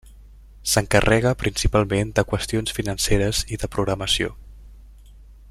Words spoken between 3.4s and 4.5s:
i de programació.